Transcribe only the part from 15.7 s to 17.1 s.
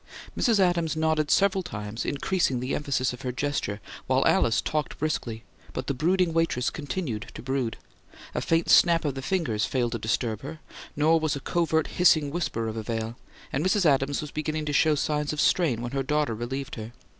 when her daughter relieved her.